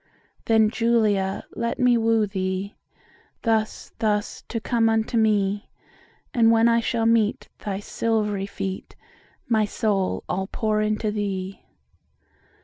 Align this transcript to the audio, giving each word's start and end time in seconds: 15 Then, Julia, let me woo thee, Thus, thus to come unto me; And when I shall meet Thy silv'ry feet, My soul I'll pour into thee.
15 0.01 0.19
Then, 0.45 0.69
Julia, 0.71 1.43
let 1.55 1.77
me 1.77 1.95
woo 1.95 2.25
thee, 2.25 2.73
Thus, 3.43 3.91
thus 3.99 4.41
to 4.47 4.59
come 4.59 4.89
unto 4.89 5.15
me; 5.15 5.69
And 6.33 6.49
when 6.49 6.67
I 6.67 6.79
shall 6.79 7.05
meet 7.05 7.49
Thy 7.59 7.79
silv'ry 7.81 8.47
feet, 8.49 8.95
My 9.47 9.65
soul 9.65 10.23
I'll 10.27 10.47
pour 10.47 10.81
into 10.81 11.11
thee. 11.11 11.61